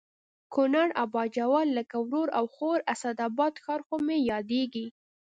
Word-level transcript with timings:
کونړ 0.53 0.87
او 1.01 1.05
باجوړ 1.15 1.65
لکه 1.77 1.95
ورور 2.01 2.27
او 2.37 2.45
خور 2.53 2.79
او 2.83 2.89
اسداباد 2.93 3.53
ښار 3.63 3.81
خو 3.87 3.95
مې 4.05 4.17
یادېږي 4.31 4.85